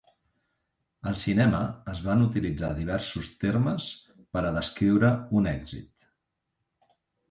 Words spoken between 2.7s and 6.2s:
diversos termes per a descriure un èxit.